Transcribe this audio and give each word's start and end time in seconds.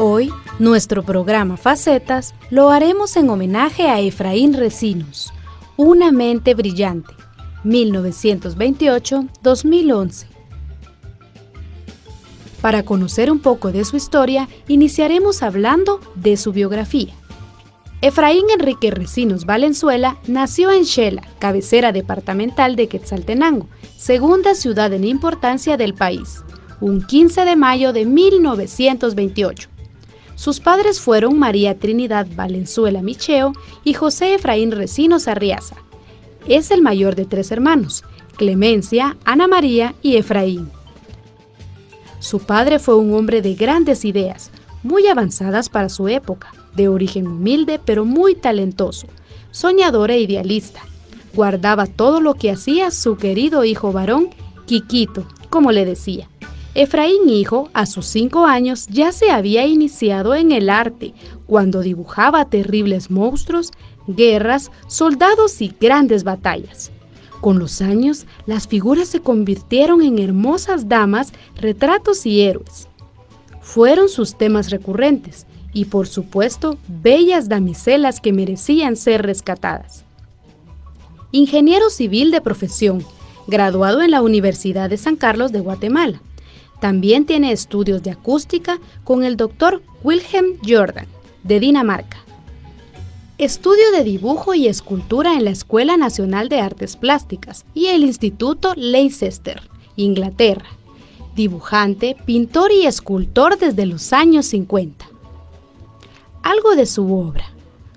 Hoy, 0.00 0.32
nuestro 0.60 1.02
programa 1.02 1.56
Facetas 1.56 2.32
lo 2.50 2.70
haremos 2.70 3.16
en 3.16 3.30
homenaje 3.30 3.88
a 3.88 3.98
Efraín 3.98 4.54
Recinos, 4.54 5.32
Una 5.76 6.12
mente 6.12 6.54
brillante, 6.54 7.12
1928-2011. 7.64 10.26
Para 12.62 12.84
conocer 12.84 13.32
un 13.32 13.40
poco 13.40 13.72
de 13.72 13.84
su 13.84 13.96
historia, 13.96 14.48
iniciaremos 14.68 15.42
hablando 15.42 15.98
de 16.14 16.36
su 16.36 16.52
biografía. 16.52 17.12
Efraín 18.00 18.44
Enrique 18.54 18.92
Recinos 18.92 19.46
Valenzuela 19.46 20.18
nació 20.28 20.70
en 20.70 20.84
Shela, 20.84 21.22
cabecera 21.40 21.90
departamental 21.90 22.76
de 22.76 22.86
Quetzaltenango, 22.86 23.66
segunda 23.96 24.54
ciudad 24.54 24.92
en 24.92 25.02
importancia 25.02 25.76
del 25.76 25.94
país, 25.94 26.44
un 26.80 27.04
15 27.04 27.44
de 27.44 27.56
mayo 27.56 27.92
de 27.92 28.06
1928. 28.06 29.70
Sus 30.38 30.60
padres 30.60 31.00
fueron 31.00 31.36
María 31.36 31.80
Trinidad 31.80 32.28
Valenzuela 32.36 33.02
Micheo 33.02 33.54
y 33.82 33.94
José 33.94 34.34
Efraín 34.34 34.70
Recinos 34.70 35.26
Arriaza. 35.26 35.74
Es 36.46 36.70
el 36.70 36.80
mayor 36.80 37.16
de 37.16 37.24
tres 37.24 37.50
hermanos, 37.50 38.04
Clemencia, 38.36 39.16
Ana 39.24 39.48
María 39.48 39.96
y 40.00 40.14
Efraín. 40.14 40.70
Su 42.20 42.38
padre 42.38 42.78
fue 42.78 42.94
un 42.94 43.14
hombre 43.14 43.42
de 43.42 43.56
grandes 43.56 44.04
ideas, 44.04 44.52
muy 44.84 45.08
avanzadas 45.08 45.68
para 45.68 45.88
su 45.88 46.06
época, 46.06 46.52
de 46.76 46.86
origen 46.86 47.26
humilde 47.26 47.80
pero 47.84 48.04
muy 48.04 48.36
talentoso, 48.36 49.08
soñador 49.50 50.12
e 50.12 50.20
idealista. 50.20 50.82
Guardaba 51.34 51.86
todo 51.86 52.20
lo 52.20 52.34
que 52.34 52.52
hacía 52.52 52.92
su 52.92 53.16
querido 53.16 53.64
hijo 53.64 53.90
varón, 53.90 54.30
Quiquito, 54.66 55.26
como 55.50 55.72
le 55.72 55.84
decía. 55.84 56.28
Efraín 56.78 57.28
hijo, 57.28 57.70
a 57.72 57.86
sus 57.86 58.06
cinco 58.06 58.46
años, 58.46 58.86
ya 58.86 59.10
se 59.10 59.32
había 59.32 59.66
iniciado 59.66 60.36
en 60.36 60.52
el 60.52 60.70
arte, 60.70 61.12
cuando 61.44 61.80
dibujaba 61.80 62.44
terribles 62.44 63.10
monstruos, 63.10 63.72
guerras, 64.06 64.70
soldados 64.86 65.60
y 65.60 65.74
grandes 65.80 66.22
batallas. 66.22 66.92
Con 67.40 67.58
los 67.58 67.82
años, 67.82 68.26
las 68.46 68.68
figuras 68.68 69.08
se 69.08 69.18
convirtieron 69.18 70.02
en 70.02 70.20
hermosas 70.20 70.88
damas, 70.88 71.32
retratos 71.56 72.24
y 72.26 72.42
héroes. 72.42 72.86
Fueron 73.60 74.08
sus 74.08 74.38
temas 74.38 74.70
recurrentes 74.70 75.48
y, 75.72 75.86
por 75.86 76.06
supuesto, 76.06 76.78
bellas 76.86 77.48
damiselas 77.48 78.20
que 78.20 78.32
merecían 78.32 78.94
ser 78.94 79.22
rescatadas. 79.22 80.04
Ingeniero 81.32 81.90
civil 81.90 82.30
de 82.30 82.40
profesión, 82.40 83.04
graduado 83.48 84.00
en 84.00 84.12
la 84.12 84.22
Universidad 84.22 84.88
de 84.88 84.96
San 84.96 85.16
Carlos 85.16 85.50
de 85.50 85.58
Guatemala. 85.58 86.22
También 86.80 87.26
tiene 87.26 87.50
estudios 87.50 88.02
de 88.02 88.12
acústica 88.12 88.78
con 89.02 89.24
el 89.24 89.36
doctor 89.36 89.82
Wilhelm 90.04 90.58
Jordan, 90.66 91.06
de 91.42 91.58
Dinamarca. 91.58 92.18
Estudio 93.36 93.90
de 93.92 94.04
dibujo 94.04 94.54
y 94.54 94.68
escultura 94.68 95.34
en 95.34 95.44
la 95.44 95.50
Escuela 95.50 95.96
Nacional 95.96 96.48
de 96.48 96.60
Artes 96.60 96.96
Plásticas 96.96 97.64
y 97.74 97.86
el 97.86 98.04
Instituto 98.04 98.74
Leicester, 98.76 99.62
Inglaterra. 99.96 100.68
Dibujante, 101.34 102.16
pintor 102.24 102.72
y 102.72 102.86
escultor 102.86 103.58
desde 103.58 103.86
los 103.86 104.12
años 104.12 104.46
50. 104.46 105.08
Algo 106.42 106.74
de 106.74 106.86
su 106.86 107.12
obra. 107.14 107.44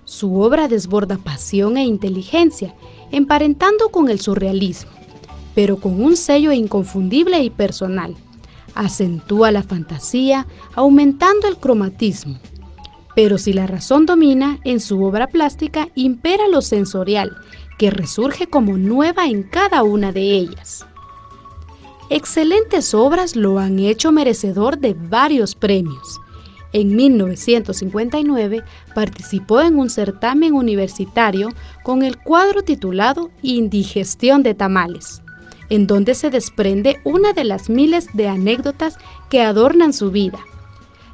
Su 0.06 0.42
obra 0.42 0.68
desborda 0.68 1.18
pasión 1.18 1.78
e 1.78 1.86
inteligencia, 1.86 2.76
emparentando 3.12 3.90
con 3.90 4.10
el 4.10 4.20
surrealismo, 4.20 4.92
pero 5.56 5.78
con 5.78 6.04
un 6.04 6.16
sello 6.16 6.52
inconfundible 6.52 7.42
y 7.42 7.50
personal 7.50 8.16
acentúa 8.76 9.52
la 9.52 9.64
fantasía, 9.64 10.48
aumentando 10.76 11.48
el 11.48 11.58
cromatismo. 11.58 12.40
Pero 13.16 13.38
si 13.38 13.54
la 13.54 13.68
razón 13.68 14.06
domina, 14.06 14.60
en 14.64 14.80
su 14.80 15.04
obra 15.04 15.28
plástica 15.28 15.90
impera 15.96 16.48
lo 16.48 16.62
sensorial, 16.62 17.36
que 17.78 17.92
resurge 17.92 18.48
como 18.48 18.78
nueva 18.78 19.26
en 19.28 19.44
cada 19.44 19.84
una 19.84 20.12
de 20.12 20.32
ellas. 20.32 20.86
Excelentes 22.10 22.94
obras 22.94 23.36
lo 23.36 23.60
han 23.60 23.80
hecho 23.80 24.12
merecedor 24.12 24.78
de 24.78 24.94
varios 24.94 25.56
premios. 25.56 26.20
En 26.74 26.96
1959 26.96 28.64
participó 28.96 29.62
en 29.62 29.78
un 29.78 29.90
certamen 29.90 30.54
universitario 30.54 31.50
con 31.84 32.04
el 32.04 32.18
cuadro 32.18 32.64
titulado 32.64 33.30
Indigestión 33.42 34.44
de 34.44 34.54
Tamales 34.54 35.22
en 35.72 35.88
donde 35.88 36.16
se 36.16 36.30
desprende 36.30 37.00
una 37.06 37.32
de 37.32 37.46
las 37.46 37.70
miles 37.70 38.10
de 38.14 38.28
anécdotas 38.28 38.98
que 39.30 39.42
adornan 39.42 39.94
su 39.94 40.12
vida. 40.12 40.40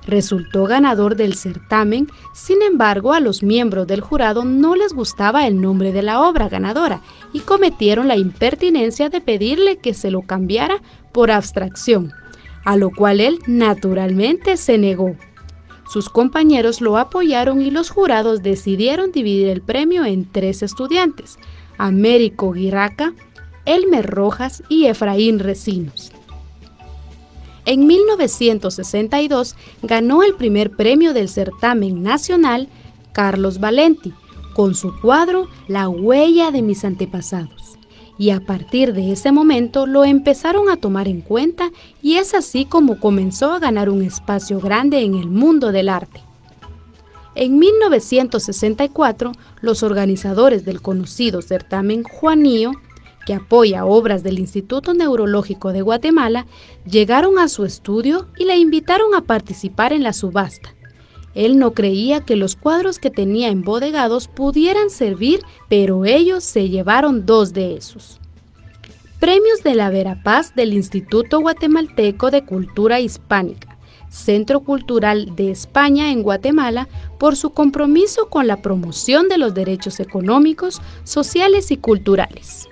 Resultó 0.08 0.64
ganador 0.66 1.16
del 1.16 1.36
certamen, 1.36 2.08
sin 2.34 2.64
embargo 2.64 3.14
a 3.14 3.20
los 3.20 3.44
miembros 3.44 3.86
del 3.86 4.02
jurado 4.02 4.46
no 4.46 4.76
les 4.76 4.94
gustaba 4.94 5.46
el 5.46 5.62
nombre 5.62 5.92
de 5.92 6.02
la 6.02 6.22
obra 6.22 6.50
ganadora 6.50 7.02
y 7.34 7.42
cometieron 7.42 8.08
la 8.08 8.18
impertinencia 8.18 9.10
de 9.10 9.22
pedirle 9.22 9.78
que 9.78 9.94
se 9.94 10.10
lo 10.10 10.24
cambiara 10.24 10.82
por 11.12 11.30
abstracción, 11.30 12.12
a 12.66 12.78
lo 12.78 12.90
cual 12.90 13.20
él 13.20 13.38
naturalmente 13.46 14.58
se 14.58 14.80
negó. 14.80 15.16
Sus 15.88 16.10
compañeros 16.10 16.82
lo 16.82 16.98
apoyaron 16.98 17.62
y 17.62 17.70
los 17.70 17.92
jurados 17.92 18.42
decidieron 18.42 19.12
dividir 19.12 19.50
el 19.50 19.62
premio 19.62 20.04
en 20.04 20.26
tres 20.26 20.64
estudiantes, 20.64 21.38
Américo 21.78 22.54
Guiraca, 22.54 23.14
Elmer 23.68 24.10
Rojas 24.10 24.64
y 24.70 24.86
Efraín 24.86 25.40
Recinos. 25.40 26.12
En 27.66 27.86
1962 27.86 29.56
ganó 29.84 30.24
el 30.24 30.36
primer 30.36 30.72
premio 30.72 31.14
del 31.14 31.28
certamen 31.28 32.02
nacional 32.02 32.70
Carlos 33.12 33.60
Valenti 33.60 34.14
con 34.56 34.74
su 34.74 35.00
cuadro 35.00 35.50
La 35.68 35.90
huella 35.90 36.50
de 36.50 36.62
mis 36.62 36.86
antepasados. 36.86 37.78
Y 38.18 38.32
a 38.32 38.40
partir 38.40 38.94
de 38.94 39.12
ese 39.12 39.32
momento 39.32 39.86
lo 39.86 40.06
empezaron 40.06 40.70
a 40.70 40.78
tomar 40.78 41.08
en 41.08 41.22
cuenta 41.22 41.70
y 42.02 42.16
es 42.16 42.34
así 42.34 42.66
como 42.66 43.00
comenzó 43.00 43.52
a 43.52 43.60
ganar 43.60 43.90
un 43.90 44.02
espacio 44.02 44.60
grande 44.60 45.02
en 45.02 45.14
el 45.14 45.28
mundo 45.28 45.72
del 45.72 45.90
arte. 45.90 46.22
En 47.36 47.60
1964, 47.60 49.34
los 49.62 49.84
organizadores 49.84 50.66
del 50.66 50.82
conocido 50.82 51.44
certamen 51.44 52.02
Juanío 52.02 52.72
que 53.28 53.34
apoya 53.34 53.84
obras 53.84 54.24
del 54.24 54.40
Instituto 54.40 54.94
Neurológico 54.94 55.74
de 55.74 55.82
Guatemala, 55.82 56.46
llegaron 56.90 57.40
a 57.40 57.50
su 57.50 57.66
estudio 57.66 58.26
y 58.40 58.46
le 58.46 58.56
invitaron 58.56 59.14
a 59.16 59.20
participar 59.20 59.92
en 59.92 60.02
la 60.02 60.14
subasta. 60.14 60.74
Él 61.36 61.60
no 61.60 61.74
creía 61.74 62.22
que 62.22 62.38
los 62.38 62.56
cuadros 62.56 63.00
que 63.00 63.10
tenía 63.10 63.50
embodegados 63.50 64.30
pudieran 64.30 64.90
servir, 64.90 65.42
pero 65.68 66.06
ellos 66.06 66.46
se 66.46 66.70
llevaron 66.70 67.26
dos 67.26 67.52
de 67.52 67.76
esos. 67.76 68.22
Premios 69.20 69.62
de 69.62 69.76
la 69.76 69.90
Verapaz 69.90 70.56
del 70.56 70.74
Instituto 70.74 71.42
Guatemalteco 71.42 72.32
de 72.32 72.46
Cultura 72.46 73.02
Hispánica, 73.02 73.78
Centro 74.08 74.62
Cultural 74.62 75.36
de 75.36 75.52
España 75.52 76.14
en 76.14 76.24
Guatemala, 76.24 76.88
por 77.20 77.36
su 77.36 77.50
compromiso 77.50 78.30
con 78.30 78.48
la 78.48 78.62
promoción 78.62 79.28
de 79.28 79.38
los 79.38 79.54
derechos 79.54 80.00
económicos, 80.00 80.82
sociales 81.04 81.72
y 81.72 81.78
culturales 81.78 82.70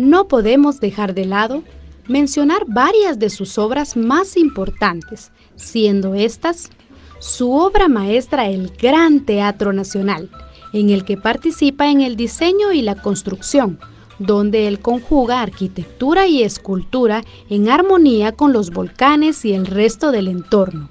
no 0.00 0.28
podemos 0.28 0.80
dejar 0.80 1.14
de 1.14 1.26
lado 1.26 1.62
mencionar 2.08 2.64
varias 2.66 3.18
de 3.18 3.30
sus 3.30 3.58
obras 3.58 3.96
más 3.96 4.36
importantes, 4.36 5.30
siendo 5.56 6.14
estas 6.14 6.70
su 7.18 7.52
obra 7.52 7.88
maestra 7.88 8.48
El 8.48 8.72
Gran 8.80 9.26
Teatro 9.26 9.74
Nacional, 9.74 10.30
en 10.72 10.88
el 10.88 11.04
que 11.04 11.18
participa 11.18 11.90
en 11.90 12.00
el 12.00 12.16
diseño 12.16 12.72
y 12.72 12.80
la 12.80 12.94
construcción, 12.94 13.78
donde 14.18 14.68
él 14.68 14.80
conjuga 14.80 15.42
arquitectura 15.42 16.26
y 16.26 16.42
escultura 16.42 17.22
en 17.50 17.68
armonía 17.68 18.32
con 18.32 18.54
los 18.54 18.70
volcanes 18.70 19.44
y 19.44 19.52
el 19.52 19.66
resto 19.66 20.12
del 20.12 20.28
entorno. 20.28 20.88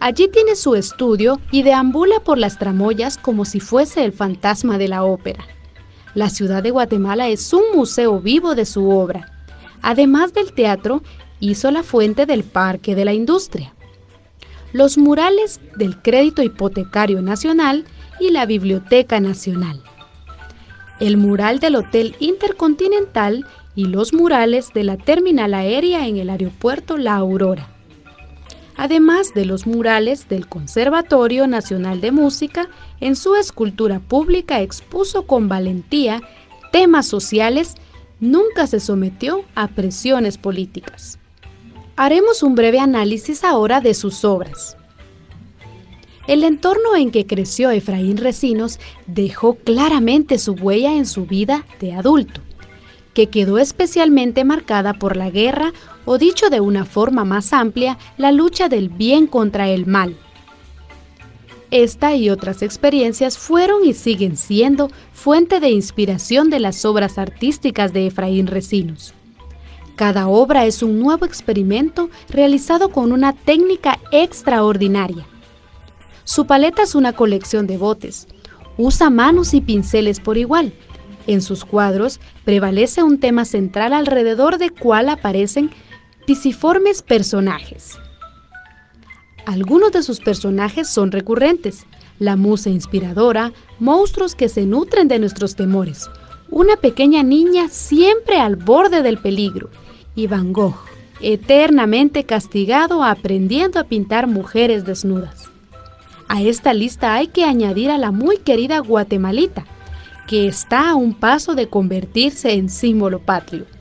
Allí 0.00 0.28
tiene 0.28 0.56
su 0.56 0.74
estudio 0.74 1.40
y 1.50 1.62
deambula 1.62 2.20
por 2.20 2.38
las 2.38 2.58
tramoyas 2.58 3.16
como 3.16 3.44
si 3.44 3.60
fuese 3.60 4.04
el 4.04 4.12
fantasma 4.12 4.78
de 4.78 4.88
la 4.88 5.04
ópera. 5.04 5.44
La 6.18 6.30
ciudad 6.30 6.64
de 6.64 6.72
Guatemala 6.72 7.28
es 7.28 7.52
un 7.52 7.62
museo 7.72 8.18
vivo 8.18 8.56
de 8.56 8.66
su 8.66 8.90
obra. 8.90 9.30
Además 9.82 10.34
del 10.34 10.52
teatro, 10.52 11.00
hizo 11.38 11.70
la 11.70 11.84
fuente 11.84 12.26
del 12.26 12.42
Parque 12.42 12.96
de 12.96 13.04
la 13.04 13.12
Industria, 13.12 13.72
los 14.72 14.98
murales 14.98 15.60
del 15.76 16.02
Crédito 16.02 16.42
Hipotecario 16.42 17.22
Nacional 17.22 17.84
y 18.18 18.32
la 18.32 18.46
Biblioteca 18.46 19.20
Nacional, 19.20 19.80
el 20.98 21.18
mural 21.18 21.60
del 21.60 21.76
Hotel 21.76 22.16
Intercontinental 22.18 23.46
y 23.76 23.84
los 23.84 24.12
murales 24.12 24.72
de 24.74 24.82
la 24.82 24.96
terminal 24.96 25.54
aérea 25.54 26.08
en 26.08 26.16
el 26.16 26.30
aeropuerto 26.30 26.96
La 26.96 27.14
Aurora 27.14 27.77
además 28.78 29.34
de 29.34 29.44
los 29.44 29.66
murales 29.66 30.28
del 30.28 30.46
Conservatorio 30.46 31.46
Nacional 31.48 32.00
de 32.00 32.12
Música, 32.12 32.68
en 33.00 33.16
su 33.16 33.34
escultura 33.34 33.98
pública 33.98 34.62
expuso 34.62 35.26
con 35.26 35.48
valentía 35.48 36.22
temas 36.72 37.06
sociales, 37.06 37.74
nunca 38.20 38.68
se 38.68 38.78
sometió 38.78 39.42
a 39.56 39.66
presiones 39.66 40.38
políticas. 40.38 41.18
Haremos 41.96 42.44
un 42.44 42.54
breve 42.54 42.78
análisis 42.78 43.42
ahora 43.42 43.80
de 43.80 43.94
sus 43.94 44.24
obras. 44.24 44.76
El 46.28 46.44
entorno 46.44 46.94
en 46.96 47.10
que 47.10 47.26
creció 47.26 47.70
Efraín 47.70 48.16
Recinos 48.16 48.78
dejó 49.08 49.56
claramente 49.56 50.38
su 50.38 50.52
huella 50.52 50.94
en 50.94 51.06
su 51.06 51.26
vida 51.26 51.66
de 51.80 51.94
adulto, 51.94 52.42
que 53.12 53.26
quedó 53.26 53.58
especialmente 53.58 54.44
marcada 54.44 54.94
por 54.94 55.16
la 55.16 55.30
guerra 55.30 55.72
o 56.08 56.18
dicho 56.18 56.50
de 56.50 56.60
una 56.60 56.84
forma 56.84 57.24
más 57.24 57.52
amplia, 57.52 57.98
la 58.16 58.32
lucha 58.32 58.68
del 58.68 58.88
bien 58.88 59.26
contra 59.26 59.68
el 59.68 59.86
mal. 59.86 60.16
Esta 61.70 62.14
y 62.14 62.30
otras 62.30 62.62
experiencias 62.62 63.36
fueron 63.36 63.84
y 63.84 63.92
siguen 63.92 64.36
siendo 64.36 64.90
fuente 65.12 65.60
de 65.60 65.70
inspiración 65.70 66.48
de 66.50 66.60
las 66.60 66.84
obras 66.84 67.18
artísticas 67.18 67.92
de 67.92 68.06
Efraín 68.06 68.46
Recinos. 68.46 69.12
Cada 69.96 70.28
obra 70.28 70.64
es 70.64 70.82
un 70.82 70.98
nuevo 70.98 71.26
experimento 71.26 72.08
realizado 72.30 72.88
con 72.88 73.12
una 73.12 73.32
técnica 73.32 73.98
extraordinaria 74.12 75.26
su 76.28 76.44
paleta 76.44 76.82
es 76.82 76.94
una 76.94 77.14
colección 77.14 77.66
de 77.66 77.78
botes. 77.78 78.28
Usa 78.76 79.08
manos 79.08 79.54
y 79.54 79.62
pinceles 79.62 80.20
por 80.20 80.36
igual. 80.36 80.74
En 81.26 81.40
sus 81.40 81.64
cuadros 81.64 82.20
prevalece 82.44 83.02
un 83.02 83.18
tema 83.18 83.46
central 83.46 83.94
alrededor 83.94 84.58
de 84.58 84.68
cual 84.68 85.08
aparecen 85.08 85.70
pisiformes 86.28 87.00
personajes. 87.00 87.98
Algunos 89.46 89.92
de 89.92 90.02
sus 90.02 90.20
personajes 90.20 90.86
son 90.86 91.10
recurrentes. 91.10 91.86
La 92.18 92.36
musa 92.36 92.68
inspiradora, 92.68 93.54
monstruos 93.78 94.34
que 94.34 94.50
se 94.50 94.66
nutren 94.66 95.08
de 95.08 95.18
nuestros 95.18 95.56
temores, 95.56 96.10
una 96.50 96.76
pequeña 96.76 97.22
niña 97.22 97.70
siempre 97.70 98.38
al 98.38 98.56
borde 98.56 99.02
del 99.02 99.16
peligro 99.16 99.70
y 100.14 100.26
Van 100.26 100.52
Gogh, 100.52 100.76
eternamente 101.22 102.24
castigado 102.24 103.02
aprendiendo 103.02 103.80
a 103.80 103.84
pintar 103.84 104.26
mujeres 104.26 104.84
desnudas. 104.84 105.48
A 106.28 106.42
esta 106.42 106.74
lista 106.74 107.14
hay 107.14 107.28
que 107.28 107.44
añadir 107.44 107.90
a 107.90 107.96
la 107.96 108.10
muy 108.10 108.36
querida 108.36 108.80
Guatemalita, 108.80 109.64
que 110.26 110.46
está 110.46 110.90
a 110.90 110.94
un 110.94 111.14
paso 111.14 111.54
de 111.54 111.70
convertirse 111.70 112.52
en 112.52 112.68
símbolo 112.68 113.18
patrio. 113.18 113.77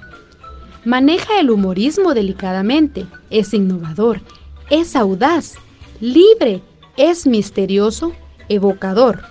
Maneja 0.87 1.41
el 1.41 1.49
humorismo 1.49 2.13
delicadamente, 2.13 3.07
es 3.29 3.53
innovador, 3.53 4.21
es 4.69 4.95
audaz, 4.95 5.55
libre, 5.99 6.61
es 6.95 7.27
misterioso, 7.27 8.13
evocador, 8.47 9.23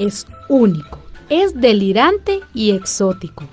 es 0.00 0.26
único, 0.48 0.98
es 1.28 1.60
delirante 1.60 2.40
y 2.52 2.72
exótico. 2.72 3.44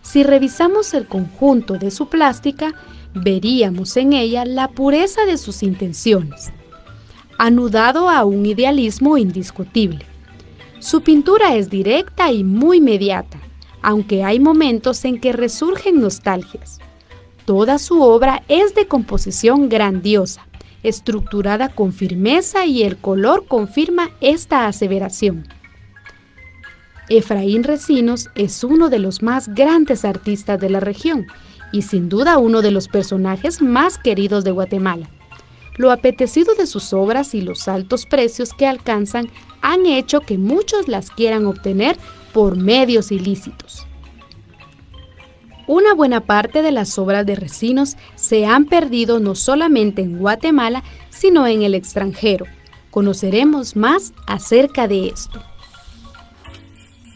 Si 0.00 0.22
revisamos 0.22 0.94
el 0.94 1.06
conjunto 1.06 1.74
de 1.74 1.90
su 1.90 2.08
plástica, 2.08 2.72
veríamos 3.12 3.94
en 3.98 4.14
ella 4.14 4.46
la 4.46 4.68
pureza 4.68 5.26
de 5.26 5.36
sus 5.36 5.62
intenciones, 5.62 6.52
anudado 7.36 8.08
a 8.08 8.24
un 8.24 8.46
idealismo 8.46 9.18
indiscutible. 9.18 10.06
Su 10.78 11.02
pintura 11.02 11.54
es 11.54 11.68
directa 11.68 12.32
y 12.32 12.44
muy 12.44 12.80
mediata, 12.80 13.38
aunque 13.82 14.24
hay 14.24 14.40
momentos 14.40 15.04
en 15.04 15.20
que 15.20 15.32
resurgen 15.32 16.00
nostalgias. 16.00 16.78
Toda 17.44 17.78
su 17.78 18.02
obra 18.02 18.42
es 18.48 18.74
de 18.74 18.86
composición 18.86 19.68
grandiosa, 19.68 20.46
estructurada 20.82 21.68
con 21.68 21.92
firmeza 21.92 22.66
y 22.66 22.82
el 22.82 22.96
color 22.96 23.46
confirma 23.46 24.10
esta 24.20 24.66
aseveración. 24.66 25.46
Efraín 27.08 27.64
Recinos 27.64 28.28
es 28.34 28.62
uno 28.64 28.90
de 28.90 28.98
los 28.98 29.22
más 29.22 29.54
grandes 29.54 30.04
artistas 30.04 30.60
de 30.60 30.68
la 30.68 30.80
región 30.80 31.26
y 31.72 31.82
sin 31.82 32.08
duda 32.08 32.38
uno 32.38 32.60
de 32.60 32.70
los 32.70 32.88
personajes 32.88 33.62
más 33.62 33.98
queridos 33.98 34.44
de 34.44 34.50
Guatemala. 34.50 35.08
Lo 35.78 35.92
apetecido 35.92 36.54
de 36.54 36.66
sus 36.66 36.92
obras 36.92 37.34
y 37.34 37.40
los 37.40 37.68
altos 37.68 38.04
precios 38.04 38.52
que 38.52 38.66
alcanzan 38.66 39.30
han 39.62 39.86
hecho 39.86 40.20
que 40.20 40.36
muchos 40.36 40.88
las 40.88 41.10
quieran 41.10 41.46
obtener 41.46 41.96
por 42.38 42.56
medios 42.56 43.10
ilícitos. 43.10 43.84
Una 45.66 45.92
buena 45.92 46.20
parte 46.20 46.62
de 46.62 46.70
las 46.70 46.96
obras 46.96 47.26
de 47.26 47.34
Recinos 47.34 47.96
se 48.14 48.46
han 48.46 48.66
perdido 48.66 49.18
no 49.18 49.34
solamente 49.34 50.02
en 50.02 50.18
Guatemala, 50.18 50.84
sino 51.10 51.48
en 51.48 51.62
el 51.62 51.74
extranjero. 51.74 52.46
Conoceremos 52.92 53.74
más 53.74 54.12
acerca 54.28 54.86
de 54.86 55.08
esto. 55.08 55.42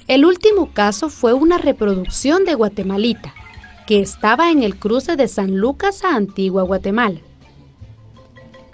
El 0.08 0.24
último 0.24 0.72
caso 0.72 1.08
fue 1.08 1.34
una 1.34 1.56
reproducción 1.56 2.44
de 2.44 2.56
Guatemalita, 2.56 3.32
que 3.86 4.00
estaba 4.00 4.50
en 4.50 4.64
el 4.64 4.76
cruce 4.76 5.14
de 5.14 5.28
San 5.28 5.56
Lucas 5.56 6.02
a 6.02 6.16
Antigua 6.16 6.64
Guatemala. 6.64 7.20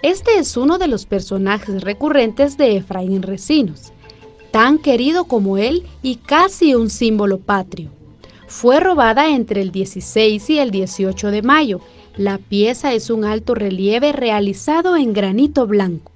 Este 0.01 0.39
es 0.39 0.57
uno 0.57 0.79
de 0.79 0.87
los 0.87 1.05
personajes 1.05 1.83
recurrentes 1.83 2.57
de 2.57 2.75
Efraín 2.77 3.21
Recinos, 3.21 3.93
tan 4.51 4.77
querido 4.77 5.25
como 5.25 5.57
él 5.57 5.83
y 6.01 6.15
casi 6.15 6.75
un 6.75 6.89
símbolo 6.89 7.39
patrio. 7.39 7.89
Fue 8.47 8.79
robada 8.79 9.29
entre 9.29 9.61
el 9.61 9.71
16 9.71 10.49
y 10.49 10.59
el 10.59 10.71
18 10.71 11.31
de 11.31 11.41
mayo. 11.41 11.81
La 12.17 12.37
pieza 12.37 12.93
es 12.93 13.09
un 13.09 13.23
alto 13.23 13.53
relieve 13.53 14.11
realizado 14.11 14.97
en 14.97 15.13
granito 15.13 15.67
blanco. 15.67 16.11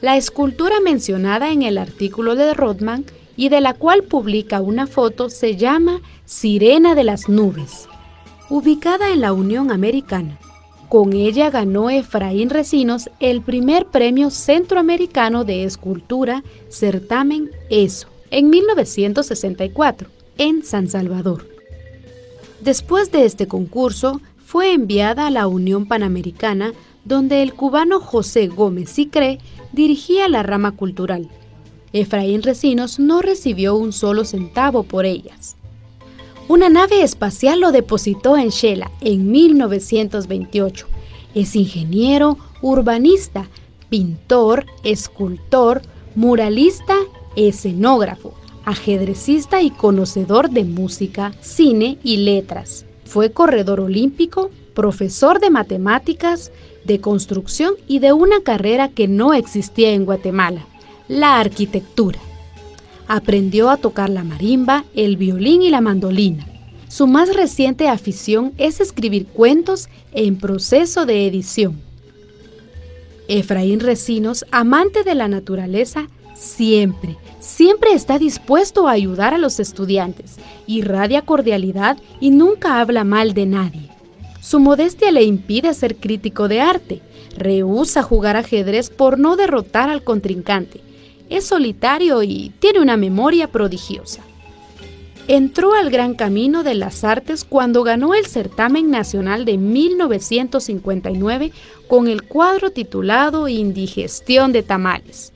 La 0.00 0.16
escultura 0.16 0.80
mencionada 0.80 1.50
en 1.50 1.62
el 1.62 1.78
artículo 1.78 2.34
de 2.34 2.52
Rodman 2.52 3.06
y 3.36 3.48
de 3.48 3.60
la 3.62 3.72
cual 3.72 4.02
publica 4.02 4.60
una 4.60 4.86
foto 4.86 5.30
se 5.30 5.56
llama 5.56 6.02
Sirena 6.26 6.94
de 6.94 7.04
las 7.04 7.28
Nubes, 7.28 7.88
ubicada 8.50 9.10
en 9.10 9.22
la 9.22 9.32
Unión 9.32 9.72
Americana. 9.72 10.38
Con 10.94 11.12
ella 11.12 11.50
ganó 11.50 11.90
Efraín 11.90 12.50
Recinos 12.50 13.10
el 13.18 13.42
primer 13.42 13.86
premio 13.86 14.30
centroamericano 14.30 15.42
de 15.42 15.64
escultura 15.64 16.44
certamen 16.68 17.50
ESO 17.68 18.06
en 18.30 18.48
1964 18.48 20.08
en 20.38 20.62
San 20.64 20.86
Salvador. 20.86 21.48
Después 22.60 23.10
de 23.10 23.24
este 23.24 23.48
concurso, 23.48 24.20
fue 24.38 24.72
enviada 24.72 25.26
a 25.26 25.30
la 25.30 25.48
Unión 25.48 25.86
Panamericana, 25.86 26.72
donde 27.04 27.42
el 27.42 27.54
cubano 27.54 27.98
José 27.98 28.46
Gómez 28.46 28.88
Sicré 28.90 29.40
dirigía 29.72 30.28
la 30.28 30.44
rama 30.44 30.76
cultural. 30.76 31.28
Efraín 31.92 32.40
Recinos 32.44 33.00
no 33.00 33.20
recibió 33.20 33.74
un 33.74 33.92
solo 33.92 34.24
centavo 34.24 34.84
por 34.84 35.06
ellas. 35.06 35.56
Una 36.46 36.68
nave 36.68 37.02
espacial 37.02 37.60
lo 37.60 37.72
depositó 37.72 38.36
en 38.36 38.50
Shela 38.50 38.90
en 39.00 39.30
1928. 39.30 40.86
Es 41.34 41.56
ingeniero, 41.56 42.36
urbanista, 42.60 43.48
pintor, 43.88 44.66
escultor, 44.82 45.80
muralista, 46.14 46.96
escenógrafo, 47.34 48.34
ajedrecista 48.66 49.62
y 49.62 49.70
conocedor 49.70 50.50
de 50.50 50.64
música, 50.64 51.32
cine 51.40 51.96
y 52.04 52.18
letras. 52.18 52.84
Fue 53.06 53.32
corredor 53.32 53.80
olímpico, 53.80 54.50
profesor 54.74 55.40
de 55.40 55.48
matemáticas, 55.48 56.52
de 56.84 57.00
construcción 57.00 57.74
y 57.88 58.00
de 58.00 58.12
una 58.12 58.42
carrera 58.42 58.90
que 58.90 59.08
no 59.08 59.32
existía 59.32 59.92
en 59.92 60.04
Guatemala, 60.04 60.66
la 61.08 61.40
arquitectura. 61.40 62.18
Aprendió 63.06 63.68
a 63.70 63.76
tocar 63.76 64.08
la 64.08 64.24
marimba, 64.24 64.84
el 64.94 65.16
violín 65.16 65.62
y 65.62 65.70
la 65.70 65.82
mandolina. 65.82 66.46
Su 66.88 67.06
más 67.06 67.34
reciente 67.34 67.88
afición 67.88 68.52
es 68.56 68.80
escribir 68.80 69.26
cuentos 69.26 69.88
en 70.12 70.38
proceso 70.38 71.04
de 71.04 71.26
edición. 71.26 71.80
Efraín 73.28 73.80
Recinos, 73.80 74.46
amante 74.50 75.02
de 75.02 75.14
la 75.14 75.28
naturaleza, 75.28 76.08
siempre, 76.34 77.16
siempre 77.40 77.92
está 77.92 78.18
dispuesto 78.18 78.86
a 78.86 78.92
ayudar 78.92 79.34
a 79.34 79.38
los 79.38 79.60
estudiantes, 79.60 80.36
irradia 80.66 81.22
cordialidad 81.22 81.98
y 82.20 82.30
nunca 82.30 82.80
habla 82.80 83.04
mal 83.04 83.34
de 83.34 83.46
nadie. 83.46 83.90
Su 84.40 84.60
modestia 84.60 85.10
le 85.10 85.24
impide 85.24 85.74
ser 85.74 85.96
crítico 85.96 86.48
de 86.48 86.60
arte, 86.60 87.00
rehúsa 87.36 88.02
jugar 88.02 88.36
ajedrez 88.36 88.88
por 88.88 89.18
no 89.18 89.36
derrotar 89.36 89.90
al 89.90 90.04
contrincante 90.04 90.80
es 91.30 91.46
solitario 91.46 92.22
y 92.22 92.52
tiene 92.58 92.80
una 92.80 92.96
memoria 92.96 93.48
prodigiosa. 93.48 94.22
Entró 95.26 95.72
al 95.72 95.90
gran 95.90 96.14
camino 96.14 96.62
de 96.62 96.74
las 96.74 97.02
artes 97.02 97.44
cuando 97.44 97.82
ganó 97.82 98.12
el 98.12 98.26
certamen 98.26 98.90
nacional 98.90 99.46
de 99.46 99.56
1959 99.56 101.50
con 101.88 102.08
el 102.08 102.24
cuadro 102.24 102.70
titulado 102.70 103.48
Indigestión 103.48 104.52
de 104.52 104.62
Tamales. 104.62 105.32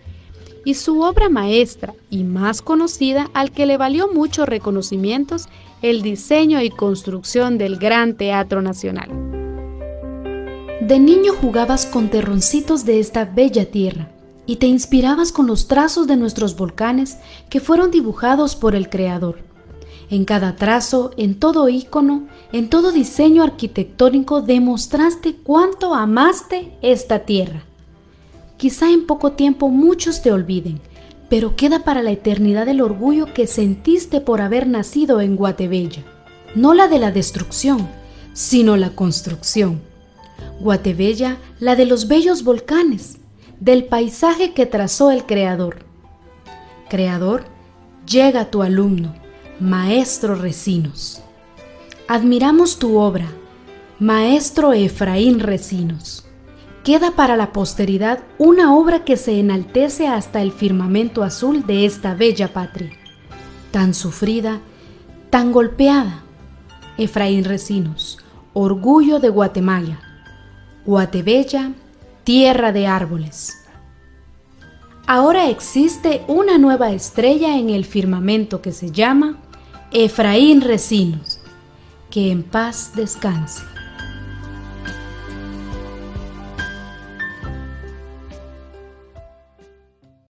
Y 0.67 0.75
su 0.75 1.01
obra 1.01 1.31
maestra 1.31 1.95
y 2.11 2.25
más 2.25 2.61
conocida, 2.61 3.31
al 3.33 3.51
que 3.51 3.65
le 3.65 3.79
valió 3.79 4.13
muchos 4.13 4.47
reconocimientos, 4.47 5.47
el 5.81 6.03
diseño 6.03 6.61
y 6.61 6.69
construcción 6.69 7.57
del 7.57 7.79
Gran 7.79 8.15
Teatro 8.15 8.61
Nacional. 8.61 9.09
De 10.83 10.99
niño 10.99 11.33
jugabas 11.33 11.87
con 11.87 12.11
terroncitos 12.11 12.85
de 12.85 13.01
esta 13.01 13.25
bella 13.25 13.65
tierra 13.71 14.11
y 14.49 14.57
te 14.57 14.67
inspirabas 14.67 15.31
con 15.31 15.47
los 15.47 15.69
trazos 15.69 16.07
de 16.07 16.17
nuestros 16.17 16.57
volcanes 16.57 17.19
que 17.51 17.61
fueron 17.61 17.91
dibujados 17.91 18.57
por 18.57 18.75
el 18.75 18.89
Creador. 18.89 19.41
En 20.09 20.25
cada 20.25 20.57
trazo, 20.57 21.11
en 21.19 21.39
todo 21.39 21.69
ícono, 21.69 22.27
en 22.51 22.71
todo 22.71 22.91
diseño 22.91 23.43
arquitectónico 23.43 24.41
demostraste 24.41 25.35
cuánto 25.35 25.95
amaste 25.95 26.73
esta 26.81 27.27
tierra. 27.27 27.65
Quizá 28.57 28.91
en 28.91 29.07
poco 29.07 29.33
tiempo 29.33 29.69
muchos 29.69 30.23
te 30.23 30.33
olviden, 30.33 30.81
pero 31.29 31.55
queda 31.55 31.85
para 31.85 32.03
la 32.03 32.13
eternidad 32.13 32.67
el 32.69 32.81
orgullo 32.81 33.35
que 33.35 33.47
sentiste 33.47 34.23
por 34.23 34.41
haber 34.41 34.67
nacido 34.67 35.21
en 35.21 35.37
Guatebella. 35.37 36.05
No 36.55 36.73
la 36.73 36.89
de 36.89 36.99
la 36.99 37.11
destrucción, 37.11 37.87
sino 38.33 38.79
la 38.79 38.97
construcción. 38.97 39.83
Guatebella, 40.59 41.37
la 41.61 41.77
de 41.77 41.85
los 41.85 42.09
bellos 42.09 42.45
volcanes, 42.45 43.18
del 43.61 43.85
paisaje 43.85 44.53
que 44.53 44.67
trazó 44.67 45.11
el 45.11 45.25
Creador. 45.27 45.85
Creador, 46.89 47.45
llega 48.07 48.51
tu 48.51 48.63
alumno 48.63 49.15
Maestro 49.61 50.37
Recinos. 50.37 51.21
Admiramos 52.07 52.79
tu 52.79 52.97
obra, 52.97 53.27
Maestro 53.99 54.73
Efraín 54.73 55.41
Recinos. 55.41 56.25
Queda 56.85 57.11
para 57.11 57.37
la 57.37 57.53
posteridad 57.53 58.21
una 58.39 58.75
obra 58.75 59.05
que 59.05 59.17
se 59.17 59.41
enaltece 59.41 60.07
hasta 60.07 60.41
el 60.41 60.53
firmamento 60.53 61.23
azul 61.23 61.67
de 61.67 61.85
esta 61.85 62.15
bella 62.15 62.53
patria, 62.53 62.93
tan 63.73 63.93
sufrida, 63.93 64.61
tan 65.29 65.53
golpeada. 65.53 66.23
Efraín 66.97 67.45
Recinos, 67.45 68.19
orgullo 68.55 69.19
de 69.19 69.29
Guatemala, 69.29 70.01
Guatebella, 70.87 71.73
tierra 72.29 72.73
de 72.73 72.87
árboles. 72.87 73.65
Ahora 75.07 75.49
existe 75.49 76.21
una 76.29 76.59
nueva 76.59 76.93
estrella 76.93 77.57
en 77.57 77.71
el 77.71 77.87
firmamento 77.87 78.61
que 78.61 78.71
se 78.71 78.91
llama 78.91 79.39
Efraín 79.93 80.61
Recinos, 80.61 81.41
que 82.11 82.31
en 82.31 82.43
paz 82.43 82.93
descanse. 82.95 83.63